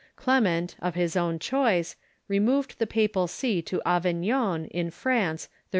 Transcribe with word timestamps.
Clement, 0.15 0.75
of 0.79 0.95
his 0.95 1.15
own 1.15 1.37
choice, 1.37 1.95
removed 2.27 2.79
the 2.79 2.87
papal 2.87 3.27
see 3.27 3.61
to 3.61 3.79
Avignon, 3.85 4.65
in 4.65 4.89
France, 4.89 5.43
1309. 5.43 5.47